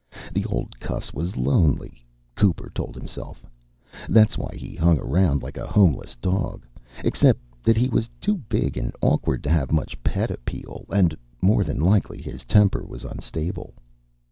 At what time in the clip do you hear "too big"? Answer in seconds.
8.19-8.77